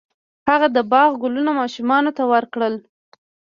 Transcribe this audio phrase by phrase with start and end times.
[0.49, 2.75] هغه د باغ ګلونه ماشومانو ته ورکړل.